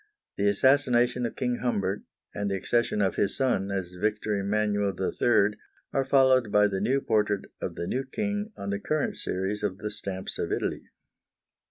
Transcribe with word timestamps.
The 0.35 0.47
assassination 0.49 1.27
of 1.27 1.35
King 1.35 1.57
Humbert 1.59 2.01
and 2.33 2.49
the 2.49 2.55
accession 2.55 3.03
of 3.03 3.17
his 3.17 3.37
son 3.37 3.69
as 3.69 3.91
Victor 3.93 4.35
Emmanuel 4.35 4.95
III. 4.99 5.55
are 5.93 6.03
followed 6.03 6.51
by 6.51 6.67
the 6.67 6.81
new 6.81 7.01
portrait 7.01 7.45
of 7.61 7.75
the 7.75 7.85
new 7.85 8.03
king 8.05 8.49
on 8.57 8.71
the 8.71 8.79
current 8.79 9.15
series 9.15 9.61
of 9.61 9.77
the 9.77 9.91
stamps 9.91 10.39
of 10.39 10.51
Italy. 10.51 10.85